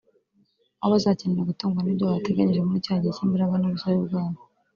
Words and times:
aho 0.81 0.89
bazakenera 0.93 1.49
gutungwa 1.49 1.79
n’ibyo 1.81 2.05
bateganyije 2.11 2.61
muri 2.63 2.85
cya 2.85 2.95
gihe 3.01 3.13
cy’imbaraga 3.15 3.55
n’ubusore 3.57 3.97
bwabo 4.07 4.39